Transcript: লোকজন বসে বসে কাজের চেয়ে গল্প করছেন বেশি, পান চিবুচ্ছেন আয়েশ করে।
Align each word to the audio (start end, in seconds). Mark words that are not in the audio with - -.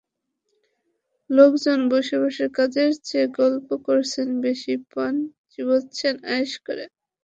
লোকজন 1.29 1.79
বসে 1.91 2.15
বসে 2.23 2.45
কাজের 2.57 2.91
চেয়ে 3.07 3.27
গল্প 3.39 3.69
করছেন 3.87 4.27
বেশি, 4.43 4.73
পান 4.91 5.13
চিবুচ্ছেন 5.51 6.15
আয়েশ 6.31 6.51
করে। 6.65 6.85